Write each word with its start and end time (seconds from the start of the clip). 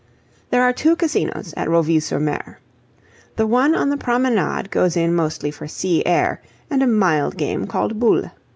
There 0.49 0.63
are 0.63 0.73
two 0.73 0.95
Casinos 0.95 1.53
at 1.55 1.69
Roville 1.69 2.01
sur 2.01 2.19
Mer. 2.19 2.57
The 3.35 3.45
one 3.45 3.75
on 3.75 3.91
the 3.91 3.97
Promenade 3.97 4.71
goes 4.71 4.97
in 4.97 5.13
mostly 5.13 5.51
for 5.51 5.67
sea 5.67 6.01
air 6.07 6.41
and 6.71 6.81
a 6.81 6.87
mild 6.87 7.37
game 7.37 7.67
called 7.67 7.99
boule. 7.99 8.31